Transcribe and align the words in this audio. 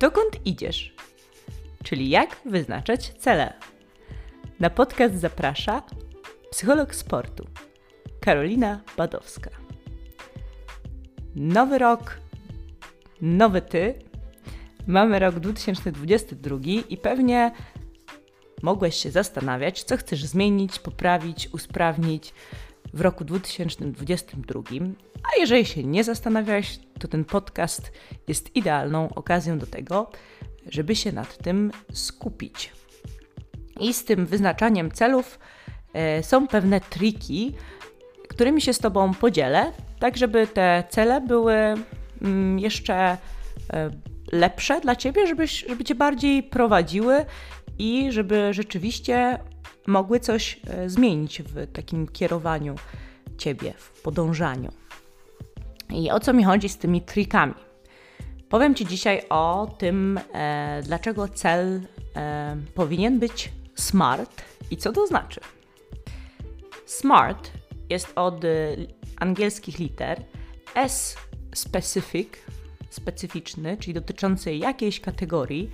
Dokąd 0.00 0.46
idziesz? 0.46 0.94
Czyli 1.84 2.08
jak 2.08 2.36
wyznaczać 2.44 3.12
cele. 3.18 3.52
Na 4.60 4.70
podcast 4.70 5.14
zaprasza 5.14 5.82
psycholog 6.50 6.94
sportu 6.94 7.46
Karolina 8.20 8.80
Badowska. 8.96 9.50
Nowy 11.34 11.78
rok, 11.78 12.20
nowy 13.20 13.62
ty. 13.62 13.94
Mamy 14.86 15.18
rok 15.18 15.34
2022 15.34 16.58
i 16.88 16.96
pewnie 16.96 17.52
mogłeś 18.62 18.96
się 18.96 19.10
zastanawiać, 19.10 19.82
co 19.82 19.96
chcesz 19.96 20.24
zmienić, 20.24 20.78
poprawić, 20.78 21.48
usprawnić 21.52 22.34
w 22.96 23.00
roku 23.00 23.24
2022. 23.24 24.62
A 25.22 25.40
jeżeli 25.40 25.64
się 25.64 25.84
nie 25.84 26.04
zastanawiałeś, 26.04 26.78
to 26.98 27.08
ten 27.08 27.24
podcast 27.24 27.92
jest 28.28 28.56
idealną 28.56 29.14
okazją 29.14 29.58
do 29.58 29.66
tego, 29.66 30.10
żeby 30.68 30.96
się 30.96 31.12
nad 31.12 31.38
tym 31.38 31.70
skupić. 31.92 32.72
I 33.80 33.94
z 33.94 34.04
tym 34.04 34.26
wyznaczaniem 34.26 34.90
celów 34.90 35.38
e, 35.92 36.22
są 36.22 36.48
pewne 36.48 36.80
triki, 36.80 37.54
którymi 38.28 38.60
się 38.60 38.72
z 38.72 38.78
Tobą 38.78 39.14
podzielę, 39.14 39.72
tak 39.98 40.16
żeby 40.16 40.46
te 40.46 40.84
cele 40.90 41.20
były 41.20 41.54
mm, 42.22 42.58
jeszcze 42.58 42.94
e, 42.94 43.16
lepsze 44.32 44.80
dla 44.80 44.96
Ciebie, 44.96 45.26
żeby, 45.26 45.46
żeby 45.46 45.84
Cię 45.84 45.94
bardziej 45.94 46.42
prowadziły 46.42 47.24
i 47.78 48.12
żeby 48.12 48.54
rzeczywiście 48.54 49.38
mogły 49.86 50.20
coś 50.20 50.60
e, 50.66 50.90
zmienić 50.90 51.42
w 51.42 51.72
takim 51.72 52.08
kierowaniu 52.08 52.74
Ciebie, 53.38 53.74
w 53.76 54.02
podążaniu. 54.02 54.72
I 55.90 56.10
o 56.10 56.20
co 56.20 56.32
mi 56.32 56.44
chodzi 56.44 56.68
z 56.68 56.78
tymi 56.78 57.02
trikami? 57.02 57.54
Powiem 58.48 58.74
Ci 58.74 58.86
dzisiaj 58.86 59.22
o 59.28 59.74
tym, 59.78 60.20
e, 60.32 60.82
dlaczego 60.84 61.28
cel 61.28 61.80
e, 62.16 62.56
powinien 62.74 63.18
być 63.18 63.52
SMART 63.74 64.44
i 64.70 64.76
co 64.76 64.92
to 64.92 65.06
znaczy. 65.06 65.40
SMART 66.86 67.52
jest 67.90 68.12
od 68.14 68.44
e, 68.44 68.48
angielskich 69.16 69.78
liter 69.78 70.22
S 70.74 71.16
specific, 71.54 72.28
specyficzny, 72.90 73.76
czyli 73.76 73.94
dotyczący 73.94 74.54
jakiejś 74.54 75.00
kategorii, 75.00 75.70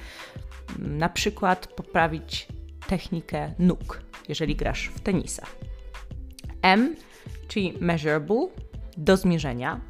na 0.79 1.09
przykład 1.09 1.67
poprawić 1.67 2.49
technikę 2.93 3.55
nóg, 3.59 4.03
jeżeli 4.29 4.57
grasz 4.57 4.87
w 4.89 5.01
tenisa. 5.01 5.47
M, 6.63 6.97
czyli 7.49 7.75
measurable, 7.81 8.49
do 8.97 9.17
zmierzenia. 9.17 9.81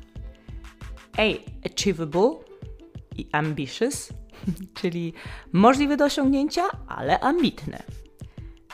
A, 1.18 1.22
achievable 1.66 2.30
i 3.16 3.28
ambitious, 3.32 4.12
czyli 4.80 5.14
możliwy 5.52 5.96
do 5.96 6.04
osiągnięcia, 6.04 6.62
ale 6.88 7.20
ambitny. 7.20 7.78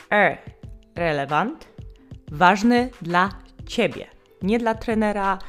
R, 0.09 0.37
relevant, 0.95 1.67
ważny 2.31 2.89
dla 3.01 3.29
ciebie, 3.67 4.07
nie 4.41 4.59
dla 4.59 4.75
trenera, 4.75 5.39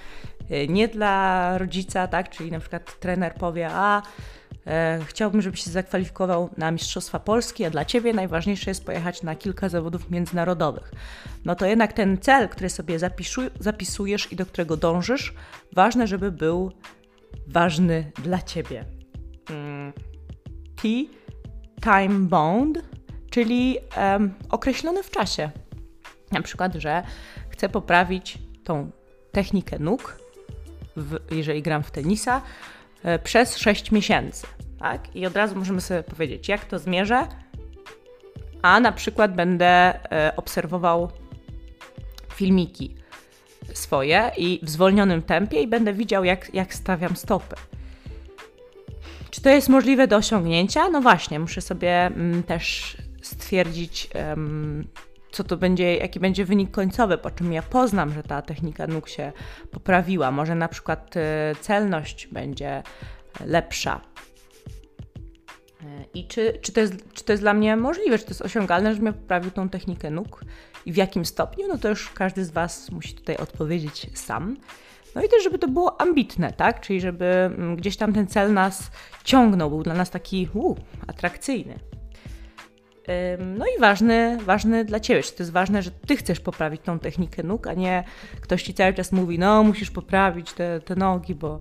y, 0.50 0.68
nie 0.68 0.88
dla 0.88 1.58
rodzica, 1.58 2.08
tak? 2.08 2.30
Czyli 2.30 2.50
na 2.50 2.60
przykład 2.60 3.00
trener 3.00 3.34
powie, 3.34 3.68
a 3.70 4.02
chciałbym, 5.04 5.42
żebyś 5.42 5.64
się 5.64 5.70
zakwalifikował 5.70 6.50
na 6.56 6.70
Mistrzostwa 6.70 7.18
Polski, 7.18 7.64
a 7.64 7.70
dla 7.70 7.84
Ciebie 7.84 8.12
najważniejsze 8.12 8.70
jest 8.70 8.84
pojechać 8.84 9.22
na 9.22 9.34
kilka 9.34 9.68
zawodów 9.68 10.10
międzynarodowych. 10.10 10.92
No 11.44 11.54
to 11.54 11.66
jednak 11.66 11.92
ten 11.92 12.18
cel, 12.18 12.48
który 12.48 12.70
sobie 12.70 12.98
zapisu, 12.98 13.40
zapisujesz 13.60 14.32
i 14.32 14.36
do 14.36 14.46
którego 14.46 14.76
dążysz, 14.76 15.34
ważne, 15.72 16.06
żeby 16.06 16.32
był 16.32 16.72
ważny 17.46 18.12
dla 18.24 18.42
Ciebie. 18.42 18.84
Mm. 19.50 19.92
T, 20.76 20.88
time 21.82 22.28
bound, 22.28 22.78
czyli 23.30 23.78
um, 23.96 24.34
określony 24.50 25.02
w 25.02 25.10
czasie. 25.10 25.50
Na 26.32 26.42
przykład, 26.42 26.74
że 26.74 27.02
chcę 27.50 27.68
poprawić 27.68 28.38
tą 28.64 28.90
technikę 29.32 29.78
nóg, 29.78 30.18
w, 30.96 31.18
jeżeli 31.30 31.62
gram 31.62 31.82
w 31.82 31.90
tenisa, 31.90 32.36
e, 32.36 32.42
przez 33.24 33.56
6 33.56 33.92
miesięcy. 33.92 34.46
Tak? 34.78 35.16
I 35.16 35.26
od 35.26 35.36
razu 35.36 35.56
możemy 35.56 35.80
sobie 35.80 36.02
powiedzieć, 36.02 36.48
jak 36.48 36.64
to 36.64 36.78
zmierzę, 36.78 37.26
a 38.62 38.80
na 38.80 38.92
przykład 38.92 39.34
będę 39.34 39.66
e, 40.12 40.32
obserwował 40.36 41.10
filmiki 42.34 42.94
swoje 43.74 44.30
i 44.36 44.60
w 44.62 44.70
zwolnionym 44.70 45.22
tempie 45.22 45.62
i 45.62 45.66
będę 45.66 45.92
widział, 45.92 46.24
jak, 46.24 46.54
jak 46.54 46.74
stawiam 46.74 47.16
stopy. 47.16 47.56
Czy 49.30 49.40
to 49.40 49.50
jest 49.50 49.68
możliwe 49.68 50.08
do 50.08 50.16
osiągnięcia? 50.16 50.88
No 50.88 51.00
właśnie, 51.00 51.40
muszę 51.40 51.60
sobie 51.60 52.06
mm, 52.06 52.42
też 52.42 52.96
stwierdzić, 53.22 54.08
co 55.40 55.44
to 55.44 55.56
będzie, 55.56 55.96
jaki 55.96 56.20
będzie 56.20 56.44
wynik 56.44 56.70
końcowy, 56.70 57.18
po 57.18 57.30
czym 57.30 57.52
ja 57.52 57.62
poznam, 57.62 58.12
że 58.12 58.22
ta 58.22 58.42
technika 58.42 58.86
nóg 58.86 59.08
się 59.08 59.32
poprawiła. 59.70 60.30
Może 60.30 60.54
na 60.54 60.68
przykład 60.68 61.16
y, 61.16 61.20
celność 61.60 62.26
będzie 62.26 62.82
lepsza. 63.46 64.00
Y, 65.82 65.84
I 66.14 66.26
czy, 66.26 66.58
czy, 66.62 66.72
to 66.72 66.80
jest, 66.80 67.12
czy 67.12 67.24
to 67.24 67.32
jest 67.32 67.42
dla 67.42 67.54
mnie 67.54 67.76
możliwe, 67.76 68.18
czy 68.18 68.24
to 68.24 68.30
jest 68.30 68.42
osiągalne, 68.42 68.94
żebym 68.94 69.06
ja 69.06 69.12
poprawił 69.12 69.50
tą 69.50 69.68
technikę 69.68 70.10
nóg 70.10 70.44
i 70.86 70.92
w 70.92 70.96
jakim 70.96 71.24
stopniu? 71.24 71.68
No 71.68 71.78
to 71.78 71.88
już 71.88 72.10
każdy 72.10 72.44
z 72.44 72.50
Was 72.50 72.90
musi 72.90 73.14
tutaj 73.14 73.36
odpowiedzieć 73.36 74.10
sam. 74.14 74.56
No 75.14 75.22
i 75.22 75.28
też, 75.28 75.42
żeby 75.42 75.58
to 75.58 75.68
było 75.68 76.00
ambitne, 76.00 76.52
tak? 76.52 76.80
Czyli 76.80 77.00
żeby 77.00 77.24
mm, 77.24 77.76
gdzieś 77.76 77.96
tam 77.96 78.12
ten 78.12 78.26
cel 78.26 78.52
nas 78.52 78.90
ciągnął, 79.24 79.70
był 79.70 79.82
dla 79.82 79.94
nas 79.94 80.10
taki 80.10 80.48
uu, 80.54 80.76
atrakcyjny. 81.06 81.78
No 83.38 83.64
i 83.76 83.80
ważny, 83.80 84.38
ważny 84.44 84.84
dla 84.84 85.00
Ciebie, 85.00 85.22
czy 85.22 85.32
to 85.32 85.42
jest 85.42 85.52
ważne, 85.52 85.82
że 85.82 85.90
Ty 85.90 86.16
chcesz 86.16 86.40
poprawić 86.40 86.80
tą 86.82 86.98
technikę 86.98 87.42
nóg, 87.42 87.66
a 87.66 87.74
nie 87.74 88.04
ktoś 88.40 88.62
Ci 88.62 88.74
cały 88.74 88.94
czas 88.94 89.12
mówi, 89.12 89.38
no 89.38 89.62
musisz 89.62 89.90
poprawić 89.90 90.52
te, 90.52 90.80
te 90.80 90.96
nogi, 90.96 91.34
bo, 91.34 91.60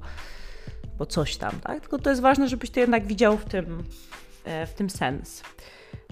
bo 0.98 1.06
coś 1.06 1.38
tam, 1.38 1.52
tak? 1.64 1.82
Tylko 1.82 2.00
to 2.00 2.10
jest 2.10 2.22
ważne, 2.22 2.48
żebyś 2.48 2.70
Ty 2.70 2.80
jednak 2.80 3.06
widział 3.06 3.38
w 3.38 3.46
tym, 3.46 3.84
e, 4.46 4.68
w 4.68 4.74
tym 4.74 4.90
sens. 4.90 5.44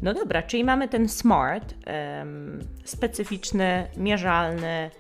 No 0.02 0.14
dobra, 0.14 0.44
czyli 0.44 0.64
mamy 0.64 0.88
ten 0.88 1.10
smart, 1.10 1.74
um, 2.20 2.59
specyficzny, 2.84 3.88
mierzalny, 3.98 4.92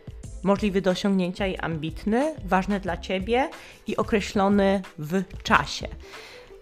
możliwy 0.43 0.81
do 0.81 0.91
osiągnięcia 0.91 1.47
i 1.47 1.57
ambitny, 1.57 2.35
ważny 2.45 2.79
dla 2.79 2.97
Ciebie 2.97 3.49
i 3.87 3.97
określony 3.97 4.81
w 4.97 5.23
czasie. 5.43 5.87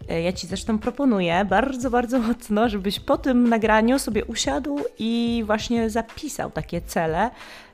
E, 0.10 0.22
ja 0.22 0.34
Ci 0.34 0.48
zresztą 0.48 0.80
proponuję 0.80 1.46
bardzo, 1.50 1.90
bardzo 1.90 2.20
mocno, 2.20 2.70
żebyś 2.70 3.00
po 3.00 3.18
tym 3.18 3.50
nagraniu 3.50 4.00
sobie 4.00 4.26
usiadł 4.26 4.80
i 5.00 5.44
właśnie 5.46 5.90
zapisał 5.90 6.52
takie 6.52 6.82
cele 6.82 7.32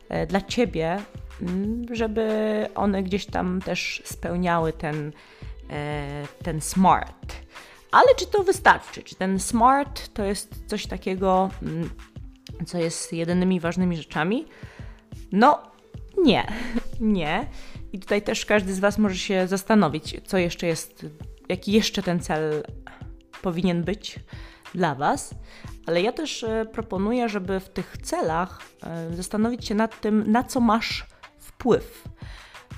e, 0.09 0.27
dla 0.27 0.41
Ciebie, 0.41 0.99
mm, 1.41 1.85
żeby 1.91 2.27
one 2.75 3.03
gdzieś 3.03 3.25
tam 3.25 3.61
też 3.61 4.01
spełniały 4.05 4.73
ten, 4.73 5.11
e, 5.69 6.23
ten 6.43 6.61
smart. 6.61 7.35
Ale 7.91 8.15
czy 8.15 8.27
to 8.27 8.43
wystarczy? 8.43 9.03
Czy 9.03 9.15
ten 9.15 9.39
smart 9.39 10.13
to 10.13 10.23
jest 10.23 10.63
coś 10.67 10.87
takiego, 10.87 11.49
mm, 11.61 11.89
co 12.65 12.77
jest 12.77 13.13
jedynymi 13.13 13.59
ważnymi 13.59 13.97
rzeczami? 13.97 14.45
No, 15.31 15.59
nie, 16.17 16.47
nie. 16.99 17.47
I 17.93 17.99
tutaj 17.99 18.21
też 18.21 18.45
każdy 18.45 18.73
z 18.73 18.79
Was 18.79 18.97
może 18.97 19.15
się 19.15 19.47
zastanowić, 19.47 20.15
co 20.25 20.37
jeszcze 20.37 20.67
jest 20.67 21.05
jaki 21.51 21.71
jeszcze 21.71 22.03
ten 22.03 22.19
cel 22.19 22.63
powinien 23.41 23.83
być 23.83 24.19
dla 24.75 24.95
Was. 24.95 25.35
Ale 25.85 26.01
ja 26.01 26.11
też 26.11 26.43
e, 26.43 26.65
proponuję, 26.65 27.29
żeby 27.29 27.59
w 27.59 27.69
tych 27.69 27.97
celach 27.97 28.61
e, 28.83 29.15
zastanowić 29.15 29.67
się 29.67 29.75
nad 29.75 30.01
tym, 30.01 30.31
na 30.31 30.43
co 30.43 30.59
masz 30.59 31.05
wpływ. 31.37 32.03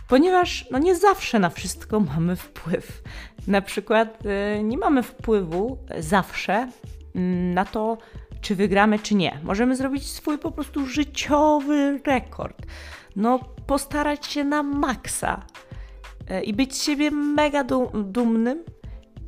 Ponieważ 0.08 0.68
no 0.72 0.78
nie 0.78 0.96
zawsze 0.96 1.40
na 1.40 1.50
wszystko 1.50 2.00
mamy 2.16 2.36
wpływ. 2.36 3.02
Na 3.48 3.62
przykład 3.62 4.24
e, 4.26 4.64
nie 4.64 4.78
mamy 4.78 5.04
wpływu 5.04 5.78
zawsze 6.00 6.70
mm, 7.16 7.54
na 7.54 7.66
to, 7.66 7.98
czy 8.42 8.56
wygramy, 8.56 9.00
czy 9.00 9.16
nie. 9.16 9.40
Możemy 9.44 9.76
zrobić 9.76 10.10
swój 10.10 10.38
po 10.38 10.52
prostu 10.52 10.86
życiowy 10.86 12.00
rekord. 12.06 12.66
No, 13.16 13.40
postarać 13.68 14.26
się 14.26 14.44
na 14.44 14.64
maksa, 14.64 15.46
i 16.44 16.54
być 16.54 16.78
siebie 16.78 17.12
mega 17.12 17.64
dumnym 17.94 18.64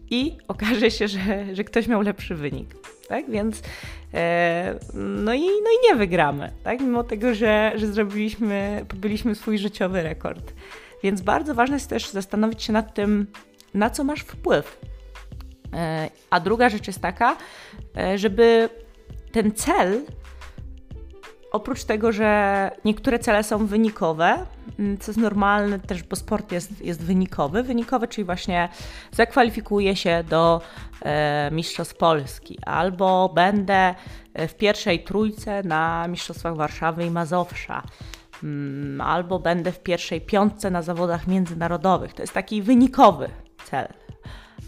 i 0.10 0.38
okaże 0.48 0.92
się, 0.92 1.08
że, 1.08 1.56
że 1.56 1.64
ktoś 1.64 1.88
miał 1.88 2.02
lepszy 2.02 2.36
wynik. 2.36 2.76
Tak, 3.08 3.32
więc 3.32 3.62
e, 4.14 4.80
no, 4.94 5.34
i, 5.34 5.42
no 5.42 5.70
i 5.70 5.90
nie 5.90 5.96
wygramy, 5.96 6.52
tak? 6.64 6.80
Mimo 6.80 7.04
tego, 7.04 7.36
że, 7.36 7.72
że 7.76 7.88
zrobiliśmy, 7.88 8.86
pobyliśmy 8.88 9.36
swój 9.36 9.58
życiowy 9.58 10.04
rekord. 10.04 10.54
Więc 11.04 11.22
bardzo 11.22 11.56
ważne 11.56 11.76
jest 11.76 11.90
też 11.90 12.10
zastanowić 12.10 12.64
się 12.64 12.74
nad 12.74 12.94
tym, 12.94 13.28
na 13.74 13.90
co 13.90 14.04
masz 14.04 14.22
wpływ. 14.22 14.80
E, 15.74 16.10
a 16.30 16.40
druga 16.40 16.70
rzecz 16.70 16.88
jest 16.88 17.02
taka, 17.02 17.38
żeby 18.16 18.70
ten 19.32 19.52
cel 19.52 20.02
oprócz 21.56 21.84
tego, 21.84 22.12
że 22.12 22.72
niektóre 22.86 23.20
cele 23.20 23.44
są 23.44 23.66
wynikowe, 23.66 24.46
mm, 24.80 24.98
co 24.98 25.12
jest 25.12 25.20
normalne 25.20 25.80
też, 25.80 26.04
bo 26.04 26.16
sport 26.16 26.52
jest, 26.52 26.82
jest 26.82 27.04
wynikowy. 27.04 27.64
Wynikowy, 27.64 28.08
czyli 28.08 28.26
właśnie 28.26 28.70
zakwalifikuję 29.12 29.96
się 29.96 30.24
do 30.30 30.62
e, 31.02 31.50
Mistrzostw 31.52 31.98
Polski, 31.98 32.60
albo 32.66 33.30
będę 33.30 33.96
w 34.36 34.54
pierwszej 34.54 35.04
trójce 35.04 35.64
na 35.64 36.08
Mistrzostwach 36.08 36.56
Warszawy 36.56 37.06
i 37.06 37.12
Mazowsza, 37.12 37.84
mm, 38.44 39.02
albo 39.02 39.40
będę 39.40 39.72
w 39.72 39.80
pierwszej 39.80 40.22
piątce 40.22 40.70
na 40.70 40.82
zawodach 40.82 41.28
międzynarodowych. 41.28 42.14
To 42.14 42.24
jest 42.24 42.34
taki 42.34 42.62
wynikowy 42.62 43.30
cel. 43.64 43.88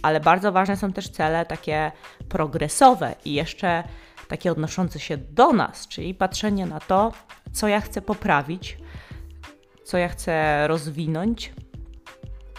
Ale 0.01 0.19
bardzo 0.19 0.51
ważne 0.51 0.77
są 0.77 0.93
też 0.93 1.09
cele 1.09 1.45
takie 1.45 1.91
progresowe 2.29 3.15
i 3.25 3.33
jeszcze 3.33 3.83
takie 4.27 4.51
odnoszące 4.51 4.99
się 4.99 5.17
do 5.17 5.53
nas, 5.53 5.87
czyli 5.87 6.13
patrzenie 6.13 6.65
na 6.65 6.79
to, 6.79 7.11
co 7.53 7.67
ja 7.67 7.81
chcę 7.81 8.01
poprawić, 8.01 8.77
co 9.83 9.97
ja 9.97 10.09
chcę 10.09 10.67
rozwinąć, 10.67 11.53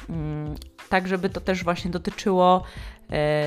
mm, 0.08 0.54
tak 0.88 1.08
żeby 1.08 1.30
to 1.30 1.40
też 1.40 1.64
właśnie 1.64 1.90
dotyczyło 1.90 2.64
e, 3.10 3.44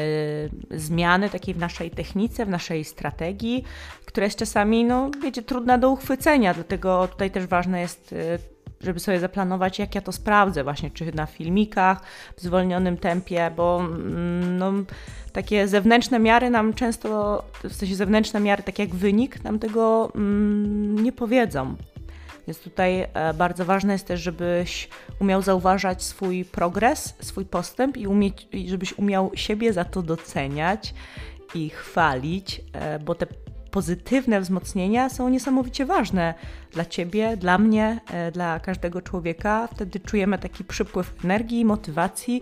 zmiany 0.71 1.29
takiej 1.29 1.53
w 1.53 1.57
naszej 1.57 1.91
technice, 1.91 2.45
w 2.45 2.49
naszej 2.49 2.83
strategii, 2.83 3.63
która 4.05 4.25
jest 4.25 4.39
czasami, 4.39 4.85
no 4.85 5.11
wiecie, 5.23 5.41
trudna 5.41 5.77
do 5.77 5.89
uchwycenia, 5.89 6.53
dlatego 6.53 7.07
tutaj 7.07 7.31
też 7.31 7.45
ważne 7.45 7.81
jest 7.81 8.13
e, 8.13 8.60
żeby 8.83 8.99
sobie 8.99 9.19
zaplanować, 9.19 9.79
jak 9.79 9.95
ja 9.95 10.01
to 10.01 10.11
sprawdzę, 10.11 10.63
właśnie 10.63 10.91
czy 10.91 11.15
na 11.15 11.25
filmikach 11.25 12.01
w 12.37 12.41
zwolnionym 12.41 12.97
tempie, 12.97 13.51
bo 13.55 13.79
mm, 13.79 14.57
no, 14.57 14.73
takie 15.33 15.67
zewnętrzne 15.67 16.19
miary 16.19 16.49
nam 16.49 16.73
często, 16.73 17.43
w 17.63 17.73
sensie 17.73 17.95
zewnętrzne 17.95 18.39
miary, 18.39 18.63
tak 18.63 18.79
jak 18.79 18.95
wynik, 18.95 19.43
nam 19.43 19.59
tego 19.59 20.11
mm, 20.15 21.03
nie 21.03 21.11
powiedzą. 21.11 21.75
Więc 22.47 22.59
tutaj 22.59 23.07
e, 23.13 23.33
bardzo 23.33 23.65
ważne 23.65 23.93
jest 23.93 24.07
też, 24.07 24.21
żebyś 24.21 24.89
umiał 25.19 25.41
zauważać 25.41 26.03
swój 26.03 26.45
progres, 26.45 27.15
swój 27.19 27.45
postęp 27.45 27.97
i, 27.97 28.07
umieć, 28.07 28.47
żebyś 28.65 28.93
umiał 28.97 29.31
siebie 29.35 29.73
za 29.73 29.85
to 29.85 30.01
doceniać 30.01 30.93
i 31.55 31.69
chwalić, 31.69 32.61
e, 32.73 32.99
bo 32.99 33.15
te 33.15 33.27
pozytywne 33.71 34.41
wzmocnienia 34.41 35.09
są 35.09 35.29
niesamowicie 35.29 35.85
ważne 35.85 36.33
dla 36.71 36.85
ciebie, 36.85 37.37
dla 37.37 37.57
mnie, 37.57 37.99
e, 38.11 38.31
dla 38.31 38.59
każdego 38.59 39.01
człowieka. 39.01 39.67
Wtedy 39.75 39.99
czujemy 39.99 40.37
taki 40.37 40.63
przypływ 40.63 41.13
energii, 41.23 41.65
motywacji 41.65 42.41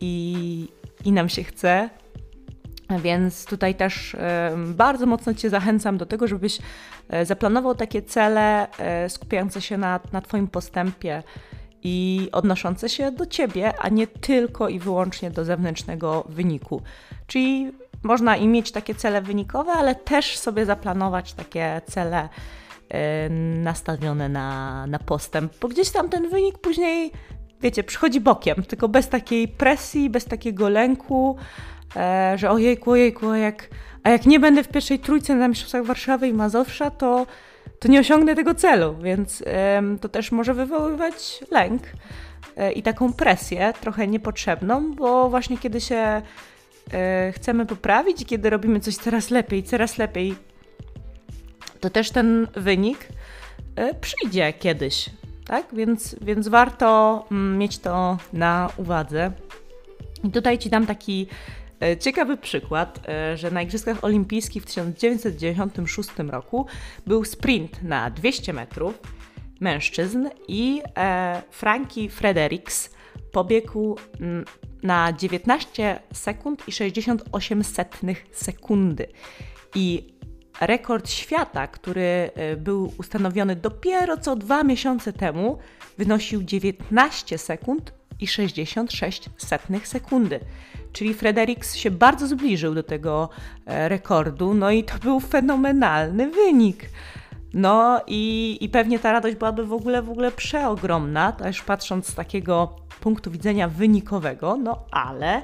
i, 0.00 0.68
i 1.04 1.12
nam 1.12 1.28
się 1.28 1.44
chce. 1.44 1.90
Więc 2.98 3.44
tutaj 3.44 3.74
też 3.74 4.16
bardzo 4.56 5.06
mocno 5.06 5.34
Cię 5.34 5.50
zachęcam 5.50 5.98
do 5.98 6.06
tego, 6.06 6.26
żebyś 6.26 6.58
e, 7.08 7.26
zaplanował 7.26 7.74
takie 7.74 8.02
cele 8.02 8.70
e, 8.78 9.08
skupiające 9.08 9.60
się 9.60 9.78
na, 9.78 10.00
na 10.12 10.20
Twoim 10.20 10.48
postępie 10.48 11.22
i 11.82 12.28
odnoszące 12.32 12.88
się 12.88 13.12
do 13.12 13.26
Ciebie, 13.26 13.72
a 13.78 13.88
nie 13.88 14.06
tylko 14.06 14.68
i 14.68 14.78
wyłącznie 14.78 15.30
do 15.30 15.44
zewnętrznego 15.44 16.24
wyniku. 16.28 16.82
Czyli 17.26 17.72
można 18.02 18.36
i 18.36 18.48
mieć 18.48 18.72
takie 18.72 18.94
cele 18.94 19.22
wynikowe, 19.22 19.72
ale 19.72 19.94
też 19.94 20.38
sobie 20.38 20.66
zaplanować 20.66 21.32
takie 21.32 21.80
cele 21.86 22.28
y, 22.28 23.30
nastawione 23.62 24.28
na, 24.28 24.86
na 24.86 24.98
postęp, 24.98 25.52
bo 25.60 25.68
gdzieś 25.68 25.90
tam 25.90 26.08
ten 26.08 26.28
wynik 26.28 26.58
później, 26.58 27.10
wiecie, 27.60 27.84
przychodzi 27.84 28.20
bokiem, 28.20 28.62
tylko 28.62 28.88
bez 28.88 29.08
takiej 29.08 29.48
presji, 29.48 30.10
bez 30.10 30.24
takiego 30.24 30.68
lęku, 30.68 31.36
e, 31.96 32.34
że 32.38 32.50
ojejku, 32.50 32.90
ojejku, 32.90 33.30
a 33.30 33.38
jak, 33.38 33.68
a 34.02 34.10
jak 34.10 34.26
nie 34.26 34.40
będę 34.40 34.62
w 34.62 34.68
pierwszej 34.68 34.98
trójce 34.98 35.34
na 35.34 35.48
Mistrzostwach 35.48 35.84
Warszawy 35.84 36.28
i 36.28 36.32
Mazowsza, 36.32 36.90
to, 36.90 37.26
to 37.78 37.88
nie 37.88 38.00
osiągnę 38.00 38.34
tego 38.34 38.54
celu, 38.54 38.96
więc 39.02 39.44
to 40.00 40.08
też 40.08 40.32
może 40.32 40.54
wywoływać 40.54 41.44
lęk 41.50 41.82
e, 42.56 42.72
i 42.72 42.82
taką 42.82 43.12
presję 43.12 43.72
trochę 43.80 44.06
niepotrzebną, 44.06 44.94
bo 44.94 45.30
właśnie 45.30 45.58
kiedy 45.58 45.80
się 45.80 46.22
chcemy 47.32 47.66
poprawić, 47.66 48.24
kiedy 48.26 48.50
robimy 48.50 48.80
coś 48.80 48.96
coraz 48.96 49.30
lepiej, 49.30 49.62
coraz 49.62 49.98
lepiej, 49.98 50.34
to 51.82 51.90
też 51.90 52.10
ten 52.10 52.46
wynik 52.56 53.08
e, 53.76 53.94
przyjdzie 53.94 54.52
kiedyś, 54.52 55.10
tak? 55.46 55.66
Więc, 55.72 56.16
więc 56.20 56.48
warto 56.48 57.24
mm, 57.30 57.58
mieć 57.58 57.78
to 57.78 58.18
na 58.32 58.70
uwadze. 58.76 59.32
I 60.24 60.30
tutaj 60.30 60.58
Ci 60.58 60.70
dam 60.70 60.86
taki 60.86 61.26
e, 61.82 61.96
ciekawy 61.96 62.36
przykład, 62.36 63.06
że 63.34 63.50
na 63.50 63.62
Igrzyskach 63.62 64.04
Olimpijskich 64.04 64.62
w 64.62 64.66
1996 64.66 66.10
roku 66.28 66.66
był 67.06 67.24
sprint 67.24 67.82
na 67.82 68.10
200 68.10 68.52
metrów 68.52 68.98
mężczyzn 69.60 70.28
i 70.48 70.82
Frankie 71.50 72.08
Fredericks 72.08 72.90
pobiegł 73.32 73.96
mm, 74.20 74.44
na 74.82 75.12
19 75.12 76.00
sekund 76.12 76.68
i 76.68 76.72
68 76.72 77.64
setnych 77.64 78.26
sekundy. 78.32 79.06
I 79.74 80.14
rekord 80.60 81.10
świata, 81.10 81.66
który 81.66 82.30
e, 82.34 82.56
był 82.56 82.92
ustanowiony 82.98 83.56
dopiero 83.56 84.16
co 84.16 84.36
dwa 84.36 84.64
miesiące 84.64 85.12
temu, 85.12 85.58
wynosił 85.98 86.42
19 86.42 87.38
sekund 87.38 87.92
i 88.20 88.26
66 88.26 89.30
setnych 89.36 89.88
sekundy. 89.88 90.40
Czyli 90.92 91.14
Fredericks 91.14 91.74
się 91.74 91.90
bardzo 91.90 92.26
zbliżył 92.26 92.74
do 92.74 92.82
tego 92.82 93.28
e, 93.66 93.88
rekordu, 93.88 94.54
no 94.54 94.70
i 94.70 94.84
to 94.84 94.98
był 94.98 95.20
fenomenalny 95.20 96.30
wynik. 96.30 96.88
No 97.54 98.00
i, 98.06 98.58
i 98.60 98.68
pewnie 98.68 98.98
ta 98.98 99.12
radość 99.12 99.36
byłaby 99.36 99.66
w 99.66 99.72
ogóle, 99.72 100.02
w 100.02 100.10
ogóle 100.10 100.32
przeogromna, 100.32 101.32
też 101.32 101.62
patrząc 101.62 102.06
z 102.06 102.14
takiego 102.14 102.76
punktu 103.02 103.30
widzenia 103.30 103.68
wynikowego, 103.68 104.56
no 104.56 104.78
ale 104.90 105.42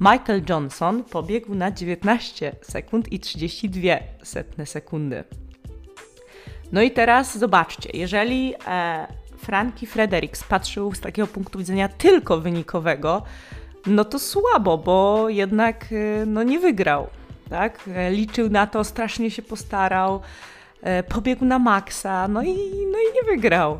Michael 0.00 0.42
Johnson 0.48 1.04
pobiegł 1.04 1.54
na 1.54 1.70
19 1.70 2.56
sekund 2.62 3.12
i 3.12 3.20
32 3.20 3.80
setne 4.22 4.66
sekundy. 4.66 5.24
No 6.72 6.82
i 6.82 6.90
teraz 6.90 7.38
zobaczcie, 7.38 7.90
jeżeli 7.94 8.54
e, 8.66 9.06
Frankie 9.38 9.86
Fredericks 9.86 10.44
patrzył 10.44 10.94
z 10.94 11.00
takiego 11.00 11.28
punktu 11.28 11.58
widzenia 11.58 11.88
tylko 11.88 12.40
wynikowego, 12.40 13.22
no 13.86 14.04
to 14.04 14.18
słabo, 14.18 14.78
bo 14.78 15.28
jednak 15.28 15.84
e, 15.92 16.26
no, 16.26 16.42
nie 16.42 16.58
wygrał. 16.58 17.06
Tak? 17.50 17.88
E, 17.94 18.10
liczył 18.10 18.50
na 18.50 18.66
to, 18.66 18.84
strasznie 18.84 19.30
się 19.30 19.42
postarał, 19.42 20.20
e, 20.82 21.02
pobiegł 21.02 21.44
na 21.44 21.58
maksa, 21.58 22.28
no 22.28 22.42
i, 22.42 22.56
no 22.92 22.98
i 22.98 23.14
nie 23.14 23.36
wygrał. 23.36 23.78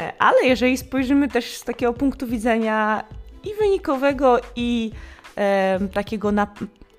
E, 0.00 0.12
ale 0.18 0.46
jeżeli 0.46 0.76
spojrzymy 0.76 1.28
też 1.28 1.56
z 1.56 1.64
takiego 1.64 1.92
punktu 1.92 2.26
widzenia 2.26 3.04
i 3.44 3.54
wynikowego, 3.54 4.40
i 4.56 4.90
e, 5.36 5.78
takiego 5.92 6.32
na, 6.32 6.46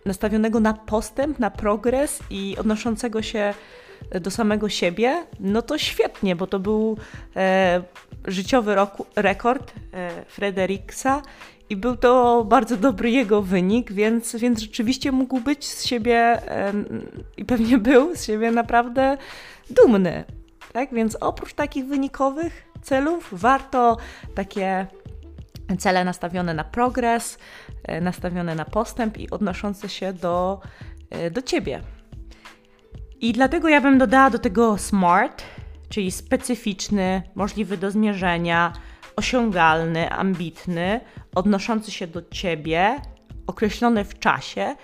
nastawionego 0.05 0.59
na 0.59 0.73
postęp, 0.73 1.39
na 1.39 1.51
progres 1.51 2.19
i 2.29 2.55
odnoszącego 2.59 3.21
się 3.21 3.53
do 4.21 4.31
samego 4.31 4.69
siebie, 4.69 5.25
no 5.39 5.61
to 5.61 5.77
świetnie, 5.77 6.35
bo 6.35 6.47
to 6.47 6.59
był 6.59 6.97
e, 7.35 7.83
życiowy 8.27 8.75
roku, 8.75 9.05
rekord 9.15 9.73
e, 9.93 10.25
Frederiksa 10.25 11.21
i 11.69 11.75
był 11.75 11.97
to 11.97 12.45
bardzo 12.45 12.77
dobry 12.77 13.11
jego 13.11 13.41
wynik, 13.41 13.91
więc, 13.91 14.35
więc 14.35 14.59
rzeczywiście 14.59 15.11
mógł 15.11 15.39
być 15.39 15.67
z 15.67 15.85
siebie 15.85 16.17
e, 16.17 16.73
i 17.37 17.45
pewnie 17.45 17.77
był 17.77 18.15
z 18.15 18.25
siebie 18.25 18.51
naprawdę 18.51 19.17
dumny. 19.69 20.23
Tak 20.73 20.93
więc 20.93 21.17
oprócz 21.19 21.53
takich 21.53 21.85
wynikowych 21.85 22.70
celów, 22.81 23.29
warto 23.31 23.97
takie 24.35 24.87
cele 25.79 26.05
nastawione 26.05 26.53
na 26.53 26.63
progres, 26.63 27.37
e, 27.83 28.01
nastawione 28.01 28.55
na 28.55 28.65
postęp 28.65 29.17
i 29.17 29.29
odnoszące 29.29 29.89
się 29.89 30.13
do, 30.13 30.61
e, 31.09 31.31
do 31.31 31.41
ciebie. 31.41 31.81
I 33.21 33.33
dlatego 33.33 33.69
ja 33.69 33.81
bym 33.81 33.97
dodała 33.97 34.29
do 34.29 34.39
tego 34.39 34.77
SMART, 34.77 35.43
czyli 35.89 36.11
specyficzny, 36.11 37.21
możliwy 37.35 37.77
do 37.77 37.91
zmierzenia, 37.91 38.73
osiągalny, 39.15 40.11
ambitny, 40.11 40.99
odnoszący 41.35 41.91
się 41.91 42.07
do 42.07 42.21
ciebie, 42.21 42.95
określony 43.47 44.03
w 44.03 44.19
czasie. 44.19 44.75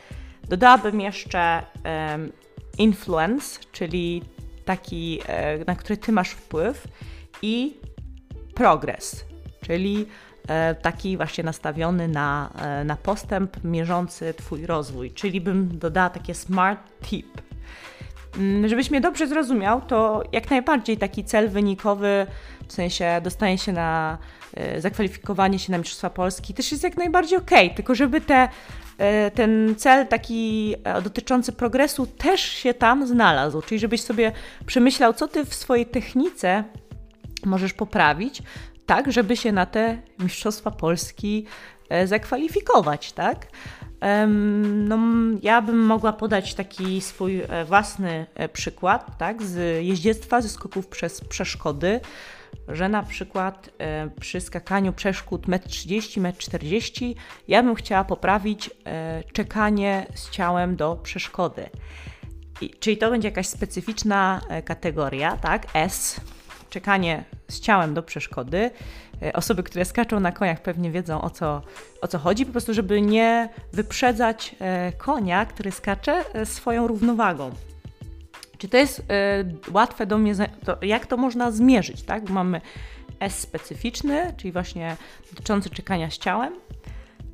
Dodałabym 0.49 1.01
jeszcze 1.01 1.63
um, 2.11 2.31
influence, 2.77 3.59
czyli 3.71 4.21
taki, 4.65 5.19
e, 5.27 5.65
na 5.65 5.75
który 5.75 5.97
ty 5.97 6.11
masz 6.11 6.29
wpływ 6.29 6.87
i 7.41 7.77
progres, 8.55 9.25
czyli 9.61 10.05
e, 10.47 10.75
taki 10.75 11.17
właśnie 11.17 11.43
nastawiony 11.43 12.07
na, 12.07 12.49
e, 12.61 12.83
na 12.83 12.95
postęp, 12.95 13.63
mierzący 13.63 14.33
Twój 14.33 14.65
rozwój, 14.65 15.11
czyli 15.11 15.41
bym 15.41 15.79
dodała 15.79 16.09
takie 16.09 16.35
smart 16.35 16.79
tip. 17.01 17.41
Mm, 18.37 18.67
żebyś 18.67 18.91
mnie 18.91 19.01
dobrze 19.01 19.27
zrozumiał, 19.27 19.81
to 19.81 20.23
jak 20.31 20.49
najbardziej 20.49 20.97
taki 20.97 21.23
cel 21.23 21.49
wynikowy, 21.49 22.27
w 22.67 22.73
sensie 22.73 23.21
dostanie 23.23 23.57
się 23.57 23.71
na 23.71 24.17
e, 24.53 24.81
zakwalifikowanie 24.81 25.59
się 25.59 25.71
na 25.71 25.77
Mistrzostwa 25.77 26.09
Polski, 26.09 26.53
też 26.53 26.71
jest 26.71 26.83
jak 26.83 26.97
najbardziej 26.97 27.39
okay, 27.39 27.69
tylko 27.69 27.95
żeby 27.95 28.21
te, 28.21 28.49
ten 29.33 29.75
cel 29.77 30.07
taki 30.07 30.75
dotyczący 31.03 31.51
progresu 31.51 32.07
też 32.07 32.41
się 32.41 32.73
tam 32.73 33.07
znalazł, 33.07 33.61
czyli 33.61 33.79
żebyś 33.79 34.01
sobie 34.01 34.31
przemyślał, 34.65 35.13
co 35.13 35.27
ty 35.27 35.45
w 35.45 35.55
swojej 35.55 35.85
technice 35.85 36.63
możesz 37.45 37.73
poprawić, 37.73 38.41
tak, 38.85 39.11
żeby 39.11 39.37
się 39.37 39.51
na 39.51 39.65
te 39.65 40.01
Mistrzostwa 40.19 40.71
Polski 40.71 41.45
zakwalifikować, 42.05 43.11
tak? 43.11 43.47
No, 44.67 44.97
ja 45.43 45.61
bym 45.61 45.79
mogła 45.79 46.13
podać 46.13 46.53
taki 46.53 47.01
swój 47.01 47.41
e, 47.41 47.65
własny 47.65 48.25
e, 48.35 48.49
przykład 48.49 49.17
tak, 49.17 49.43
z 49.43 49.85
jeździectwa, 49.85 50.41
ze 50.41 50.49
skoków 50.49 50.87
przez 50.87 51.21
przeszkody, 51.21 51.99
że 52.67 52.89
na 52.89 53.03
przykład 53.03 53.69
e, 53.77 54.09
przy 54.19 54.41
skakaniu 54.41 54.93
przeszkód 54.93 55.47
1,30 55.47 56.25
m, 56.25 56.31
1,40 56.31 57.05
m 57.05 57.13
ja 57.47 57.63
bym 57.63 57.75
chciała 57.75 58.03
poprawić 58.03 58.69
czekanie 59.33 60.05
z 60.15 60.29
ciałem 60.29 60.75
do 60.75 60.95
przeszkody. 60.95 61.69
I, 62.61 62.69
czyli 62.69 62.97
to 62.97 63.11
będzie 63.11 63.27
jakaś 63.27 63.47
specyficzna 63.47 64.41
kategoria, 64.65 65.37
tak? 65.37 65.67
S, 65.73 66.21
czekanie 66.77 67.23
z 67.47 67.59
ciałem 67.59 67.93
do 67.93 68.03
przeszkody. 68.03 68.71
E, 69.21 69.33
osoby, 69.33 69.63
które 69.63 69.85
skaczą 69.85 70.19
na 70.19 70.31
koniach 70.31 70.61
pewnie 70.61 70.91
wiedzą 70.91 71.21
o 71.21 71.29
co, 71.29 71.61
o 72.01 72.07
co 72.07 72.17
chodzi, 72.19 72.45
po 72.45 72.51
prostu 72.51 72.73
żeby 72.73 73.01
nie 73.01 73.49
wyprzedzać 73.73 74.55
e, 74.59 74.91
konia, 74.91 75.45
który 75.45 75.71
skacze 75.71 76.23
e, 76.33 76.45
swoją 76.45 76.87
równowagą. 76.87 77.51
Czy 78.57 78.69
to 78.69 78.77
jest 78.77 79.03
łatwe 79.71 80.05
do 80.05 80.17
mnie, 80.17 80.33
to 80.65 80.77
jak 80.81 81.05
to 81.05 81.17
można 81.17 81.51
zmierzyć, 81.51 82.03
tak? 82.03 82.29
Mamy 82.29 82.61
S 83.19 83.39
specyficzny, 83.39 84.33
czyli 84.37 84.51
właśnie 84.51 84.97
dotyczący 85.29 85.69
czekania 85.69 86.11
z 86.11 86.17
ciałem, 86.17 86.53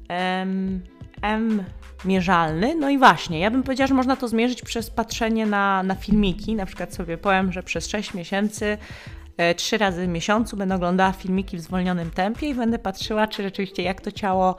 M, 0.09 0.81
M 1.21 1.63
mierzalny, 2.05 2.75
no 2.75 2.89
i 2.89 2.97
właśnie, 2.97 3.39
ja 3.39 3.51
bym 3.51 3.63
powiedziała, 3.63 3.87
że 3.87 3.93
można 3.93 4.15
to 4.15 4.27
zmierzyć 4.27 4.61
przez 4.61 4.89
patrzenie 4.89 5.45
na, 5.45 5.83
na 5.83 5.95
filmiki, 5.95 6.55
na 6.55 6.65
przykład 6.65 6.93
sobie 6.93 7.17
powiem, 7.17 7.51
że 7.51 7.63
przez 7.63 7.87
6 7.87 8.13
miesięcy 8.13 8.77
trzy 9.55 9.77
razy 9.77 10.05
w 10.05 10.09
miesiącu 10.09 10.57
będę 10.57 10.75
oglądała 10.75 11.11
filmiki 11.11 11.57
w 11.57 11.61
zwolnionym 11.61 12.11
tempie 12.11 12.47
i 12.49 12.55
będę 12.55 12.79
patrzyła, 12.79 13.27
czy 13.27 13.43
rzeczywiście 13.43 13.83
jak 13.83 14.01
to 14.01 14.11
ciało 14.11 14.55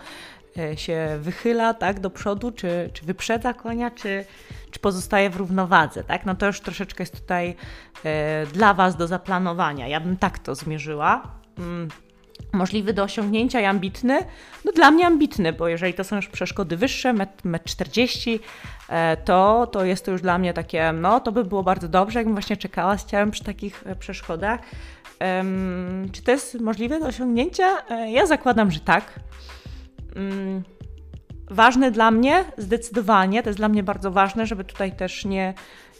e, 0.58 0.76
się 0.76 1.18
wychyla 1.20 1.74
tak, 1.74 2.00
do 2.00 2.10
przodu, 2.10 2.52
czy, 2.52 2.90
czy 2.92 3.04
wyprzedza 3.04 3.54
konia, 3.54 3.90
czy, 3.90 4.24
czy 4.70 4.80
pozostaje 4.80 5.30
w 5.30 5.36
równowadze. 5.36 6.04
Tak? 6.04 6.26
No 6.26 6.34
to 6.34 6.46
już 6.46 6.60
troszeczkę 6.60 7.02
jest 7.02 7.20
tutaj 7.20 7.56
e, 8.04 8.46
dla 8.46 8.74
Was 8.74 8.96
do 8.96 9.06
zaplanowania. 9.06 9.88
Ja 9.88 10.00
bym 10.00 10.16
tak 10.16 10.38
to 10.38 10.54
zmierzyła. 10.54 11.22
Możliwy 12.52 12.92
do 12.92 13.02
osiągnięcia 13.02 13.60
i 13.60 13.64
ambitny? 13.64 14.18
No 14.64 14.72
dla 14.72 14.90
mnie 14.90 15.06
ambitny, 15.06 15.52
bo 15.52 15.68
jeżeli 15.68 15.94
to 15.94 16.04
są 16.04 16.16
już 16.16 16.28
przeszkody 16.28 16.76
wyższe, 16.76 17.14
1,40 17.14 18.32
m, 18.32 18.38
e, 18.88 19.16
to, 19.16 19.66
to 19.72 19.84
jest 19.84 20.04
to 20.04 20.10
już 20.10 20.22
dla 20.22 20.38
mnie 20.38 20.54
takie, 20.54 20.92
no 20.92 21.20
to 21.20 21.32
by 21.32 21.44
było 21.44 21.62
bardzo 21.62 21.88
dobrze, 21.88 22.18
jakbym 22.18 22.34
właśnie 22.34 22.56
czekała 22.56 22.98
z 22.98 23.06
ciałem 23.06 23.30
przy 23.30 23.44
takich 23.44 23.82
e, 23.86 23.96
przeszkodach. 23.96 24.60
Um, 25.20 26.08
czy 26.12 26.22
to 26.22 26.30
jest 26.30 26.60
możliwe 26.60 27.00
do 27.00 27.06
osiągnięcia? 27.06 27.88
E, 27.90 28.10
ja 28.10 28.26
zakładam, 28.26 28.70
że 28.70 28.80
tak. 28.80 29.20
Um, 30.16 30.62
ważne 31.50 31.90
dla 31.90 32.10
mnie, 32.10 32.44
zdecydowanie, 32.56 33.42
to 33.42 33.48
jest 33.48 33.58
dla 33.58 33.68
mnie 33.68 33.82
bardzo 33.82 34.10
ważne, 34.10 34.46
żeby 34.46 34.64
tutaj 34.64 34.92
też 34.92 35.24
nie, 35.24 35.54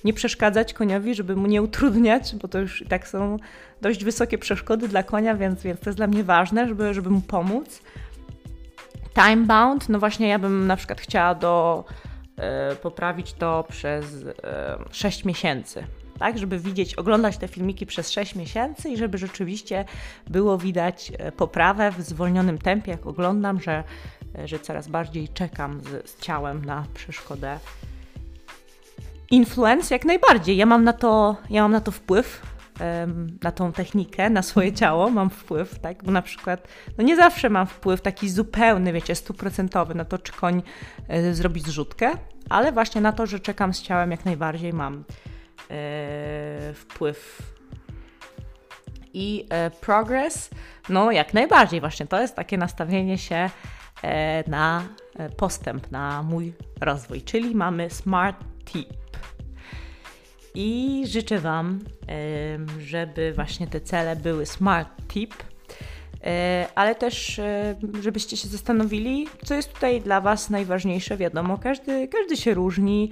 nie 0.05 0.13
przeszkadzać 0.13 0.75
koniowi, 0.75 1.15
żeby 1.15 1.37
mu 1.37 1.47
nie 1.47 1.63
utrudniać, 1.63 2.35
bo 2.35 2.49
to 2.49 2.59
już 2.59 2.83
i 2.83 2.87
tak 2.87 3.09
są 3.09 3.37
dość 3.81 4.05
wysokie 4.05 4.39
przeszkody 4.39 4.89
dla 4.89 5.03
konia, 5.03 5.35
więc, 5.35 5.63
więc 5.63 5.81
to 5.81 5.91
jest 5.91 5.99
dla 5.99 6.07
mnie 6.07 6.25
ważne, 6.25 6.69
żeby, 6.69 6.95
żeby 6.95 7.11
mu 7.11 7.21
pomóc. 7.21 7.83
Time 9.15 9.47
bound, 9.47 9.89
no 9.89 9.99
właśnie 9.99 10.29
ja 10.29 10.39
bym 10.39 10.67
na 10.67 10.77
przykład 10.77 11.01
chciała 11.01 11.35
do, 11.35 11.85
e, 12.37 12.77
poprawić 12.77 13.33
to 13.33 13.65
przez 13.69 14.25
e, 14.45 14.79
6 14.91 15.25
miesięcy. 15.25 15.87
Tak, 16.19 16.39
żeby 16.39 16.59
widzieć, 16.59 16.95
oglądać 16.95 17.39
te 17.39 17.49
filmiki 17.49 17.87
przez 17.87 18.11
6 18.11 18.35
miesięcy 18.35 18.91
i 18.91 18.97
żeby 18.97 19.19
rzeczywiście 19.19 19.85
było 20.27 20.59
widać 20.59 21.13
e, 21.19 21.33
poprawę 21.33 21.91
w 21.91 22.03
zwolnionym 22.03 22.59
tempie, 22.59 22.91
jak 22.91 23.07
oglądam, 23.07 23.61
że, 23.61 23.85
że 24.45 24.59
coraz 24.59 24.89
bardziej 24.89 25.29
czekam 25.29 25.81
z, 25.81 26.11
z 26.11 26.21
ciałem 26.21 26.65
na 26.65 26.87
przeszkodę 26.95 27.59
Influence 29.31 29.95
jak 29.95 30.05
najbardziej. 30.05 30.57
Ja 30.57 30.67
mam 30.67 30.85
na 30.85 30.93
to, 30.93 31.37
ja 31.51 31.63
mam 31.63 31.73
na 31.73 31.81
to 31.81 31.91
wpływ, 31.91 32.55
na 33.43 33.53
tą 33.53 33.73
technikę, 33.73 34.31
na 34.31 34.43
swoje 34.43 34.73
ciało 34.73 35.11
mam 35.11 35.31
wpływ, 35.31 35.79
tak? 35.79 36.05
Bo 36.05 36.11
na 36.11 36.23
przykład, 36.23 36.69
no 36.99 37.05
nie 37.05 37.17
zawsze 37.17 37.51
mam 37.51 37.67
wpływ 37.67 38.01
taki 38.01 38.31
zupełny, 38.31 38.93
wiecie, 38.93 39.15
stuprocentowy 39.15 39.95
na 39.95 40.05
to, 40.05 40.19
czy 40.19 40.33
koń 40.33 40.63
e, 41.09 41.35
zrobi 41.35 41.61
zrzutkę, 41.61 42.11
ale 42.51 42.73
właśnie 42.73 43.01
na 43.01 43.13
to, 43.13 43.27
że 43.27 43.41
czekam 43.41 43.75
z 43.75 43.83
ciałem 43.83 44.11
jak 44.11 44.25
najbardziej 44.25 44.73
mam 44.73 45.05
e, 45.71 46.75
wpływ. 46.75 47.43
I 49.17 49.47
e, 49.51 49.71
progress, 49.71 50.51
no 50.89 51.13
jak 51.13 51.35
najbardziej 51.35 51.81
właśnie, 51.81 52.07
to 52.07 52.21
jest 52.21 52.37
takie 52.37 52.59
nastawienie 52.59 53.19
się 53.19 53.51
na 54.47 54.83
postęp, 55.37 55.91
na 55.91 56.23
mój 56.23 56.53
rozwój, 56.81 57.23
czyli 57.23 57.55
mamy 57.55 57.91
smart 57.91 58.45
tip 58.65 59.04
i 60.55 61.03
życzę 61.07 61.39
Wam, 61.39 61.81
żeby 62.81 63.33
właśnie 63.33 63.67
te 63.67 63.81
cele 63.81 64.17
były 64.17 64.47
smart 64.47 64.89
tip, 65.09 65.35
e, 66.25 66.67
ale 66.75 66.95
też 66.95 67.41
żebyście 68.01 68.37
się 68.37 68.49
zastanowili, 68.49 69.27
co 69.45 69.55
jest 69.55 69.73
tutaj 69.73 70.01
dla 70.01 70.21
Was 70.21 70.51
najważniejsze. 70.51 71.17
Wiadomo, 71.17 71.59
każdy, 71.59 72.09
każdy 72.09 72.37
się 72.37 72.55
różni. 72.55 73.11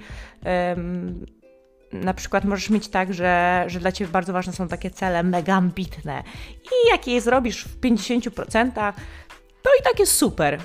Na 1.93 2.13
przykład 2.13 2.45
możesz 2.45 2.69
mieć 2.69 2.87
tak, 2.87 3.13
że, 3.13 3.63
że 3.67 3.79
dla 3.79 3.91
Ciebie 3.91 4.11
bardzo 4.11 4.33
ważne 4.33 4.53
są 4.53 4.67
takie 4.67 4.89
cele 4.89 5.23
mega 5.23 5.55
ambitne 5.55 6.23
i 6.63 6.91
jak 6.91 7.07
je 7.07 7.21
zrobisz 7.21 7.63
w 7.63 7.79
50%, 7.79 8.71
to 9.61 9.69
i 9.79 9.83
tak 9.83 9.99
jest 9.99 10.11
super. 10.11 10.59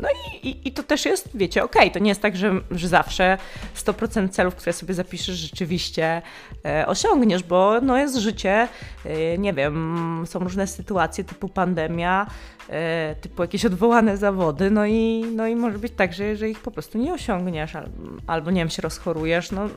No 0.00 0.08
i, 0.08 0.48
i, 0.48 0.68
i, 0.68 0.72
to 0.72 0.82
też 0.82 1.04
jest, 1.04 1.30
wiecie, 1.34 1.64
okej, 1.64 1.82
okay. 1.82 1.90
to 1.90 1.98
nie 1.98 2.08
jest 2.08 2.22
tak, 2.22 2.36
że, 2.36 2.60
że 2.70 2.88
zawsze 2.88 3.38
100% 3.76 4.28
celów, 4.28 4.54
które 4.54 4.72
sobie 4.72 4.94
zapiszesz, 4.94 5.36
rzeczywiście 5.36 6.22
e, 6.64 6.86
osiągniesz, 6.86 7.42
bo 7.42 7.80
no 7.80 7.98
jest 7.98 8.16
życie, 8.16 8.68
e, 9.04 9.38
nie 9.38 9.52
wiem, 9.52 10.24
są 10.26 10.38
różne 10.38 10.66
sytuacje 10.66 11.24
typu 11.24 11.48
pandemia, 11.48 12.26
e, 12.68 13.14
typu 13.20 13.42
jakieś 13.42 13.64
odwołane 13.64 14.16
zawody, 14.16 14.70
no 14.70 14.86
i, 14.86 15.24
no 15.34 15.46
i 15.46 15.56
może 15.56 15.78
być 15.78 15.92
tak, 15.96 16.12
że, 16.12 16.36
że 16.36 16.50
ich 16.50 16.60
po 16.60 16.70
prostu 16.70 16.98
nie 16.98 17.12
osiągniesz, 17.12 17.76
albo, 17.76 17.90
albo 18.26 18.50
nie 18.50 18.60
wiem, 18.60 18.70
się 18.70 18.82
rozchorujesz, 18.82 19.50
no 19.50 19.68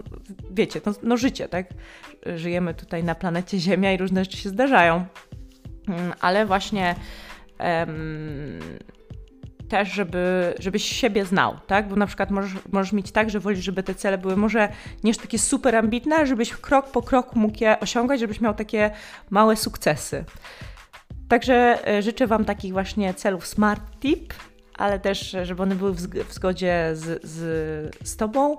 wiecie, 0.52 0.82
no, 0.86 0.94
no 1.04 1.18
życie, 1.18 1.48
tak? 1.48 1.68
Żyjemy 2.36 2.74
tutaj 2.74 3.04
na 3.04 3.16
planecie 3.16 3.60
Ziemia 3.60 3.94
i 3.94 3.98
różne 3.98 4.26
rzeczy 4.26 4.38
się 4.38 4.50
zdarzają, 4.50 5.06
mm, 5.88 6.14
ale 6.22 6.46
właśnie 6.46 6.96
też, 9.72 9.90
żeby, 9.90 10.54
żebyś 10.60 10.84
siebie 10.84 11.26
znał, 11.26 11.60
tak? 11.68 11.88
Bo 11.88 11.96
na 11.96 12.08
przykład 12.08 12.32
możesz, 12.32 12.52
możesz 12.72 12.94
mieć 12.94 13.12
tak, 13.12 13.30
że 13.30 13.40
wolisz, 13.40 13.66
żeby 13.66 13.84
te 13.84 13.96
cele 13.96 14.18
były 14.18 14.38
może 14.38 14.70
nie 15.04 15.16
takie 15.16 15.40
super 15.40 15.76
ambitne, 15.76 16.28
żebyś 16.28 16.52
krok 16.54 16.92
po 16.92 17.02
kroku 17.02 17.40
mógł 17.40 17.58
je 17.62 17.80
osiągać, 17.80 18.20
żebyś 18.20 18.42
miał 18.42 18.54
takie 18.54 18.92
małe 19.30 19.56
sukcesy. 19.56 20.26
Także 21.28 21.88
e, 21.88 22.02
życzę 22.02 22.28
Wam 22.28 22.46
takich 22.46 22.74
właśnie 22.74 23.14
celów 23.14 23.48
smart 23.48 24.00
tip, 24.00 24.34
ale 24.78 25.00
też, 25.00 25.36
żeby 25.44 25.64
one 25.64 25.76
były 25.76 25.94
w 25.94 26.34
zgodzie 26.34 26.92
z, 26.94 27.24
z, 27.24 27.38
z 28.08 28.18
Tobą 28.18 28.58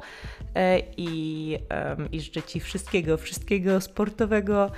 e, 0.54 0.78
i, 0.96 1.58
i 2.12 2.20
życzę 2.20 2.42
Ci 2.42 2.60
wszystkiego, 2.60 3.16
wszystkiego 3.16 3.80
sportowego 3.80 4.70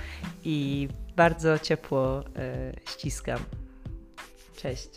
i 0.43 0.87
bardzo 1.15 1.59
ciepło 1.59 2.19
e, 2.19 2.73
ściskam. 2.89 3.39
Cześć. 4.55 4.89